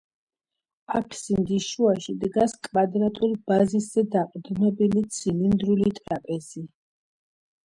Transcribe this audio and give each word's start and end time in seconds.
აფსიდის 0.99 1.67
შუაში 1.73 2.15
დგას 2.23 2.55
კვადრატულ 2.67 3.35
ბაზისზე 3.51 4.05
დაყრდნობილი, 4.17 5.05
ცილინდრული 5.19 5.93
ტრაპეზი. 6.01 6.65